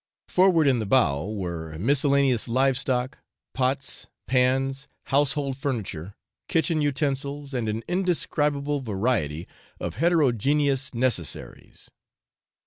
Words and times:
Forward 0.27 0.65
in 0.65 0.79
the 0.79 0.87
bow 0.87 1.29
were 1.31 1.77
miscellaneous 1.77 2.47
live 2.47 2.75
stock, 2.75 3.19
pots, 3.53 4.07
pans, 4.25 4.87
household 5.03 5.57
furniture, 5.57 6.15
kitchen 6.47 6.81
utensils, 6.81 7.53
and 7.53 7.69
an 7.69 7.83
indescribable 7.87 8.79
variety 8.81 9.47
of 9.79 9.97
heterogeneous 9.97 10.91
necessaries. 10.95 11.91